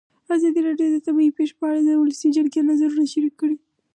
[0.35, 3.55] ازادي راډیو د طبیعي پېښې په اړه د ولسي جرګې نظرونه شریک کړي.